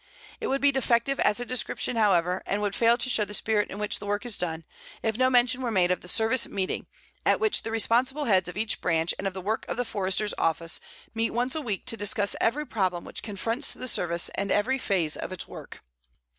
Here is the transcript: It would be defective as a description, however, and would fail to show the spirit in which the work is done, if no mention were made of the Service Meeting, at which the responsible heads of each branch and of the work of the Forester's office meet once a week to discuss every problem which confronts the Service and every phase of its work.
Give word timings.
It 0.39 0.47
would 0.47 0.61
be 0.61 0.71
defective 0.71 1.19
as 1.19 1.39
a 1.39 1.45
description, 1.45 1.95
however, 1.95 2.41
and 2.47 2.59
would 2.63 2.73
fail 2.73 2.97
to 2.97 3.07
show 3.07 3.23
the 3.23 3.35
spirit 3.35 3.69
in 3.69 3.77
which 3.77 3.99
the 3.99 4.07
work 4.07 4.25
is 4.25 4.35
done, 4.35 4.63
if 5.03 5.15
no 5.15 5.29
mention 5.29 5.61
were 5.61 5.69
made 5.69 5.91
of 5.91 6.01
the 6.01 6.07
Service 6.07 6.47
Meeting, 6.47 6.87
at 7.23 7.39
which 7.39 7.61
the 7.61 7.69
responsible 7.69 8.25
heads 8.25 8.49
of 8.49 8.57
each 8.57 8.81
branch 8.81 9.13
and 9.19 9.27
of 9.27 9.35
the 9.35 9.41
work 9.41 9.63
of 9.67 9.77
the 9.77 9.85
Forester's 9.85 10.33
office 10.39 10.81
meet 11.13 11.29
once 11.29 11.53
a 11.53 11.61
week 11.61 11.85
to 11.85 11.97
discuss 11.97 12.35
every 12.41 12.65
problem 12.65 13.05
which 13.05 13.21
confronts 13.21 13.73
the 13.75 13.87
Service 13.87 14.29
and 14.33 14.51
every 14.51 14.79
phase 14.79 15.15
of 15.15 15.31
its 15.31 15.47
work. 15.47 15.83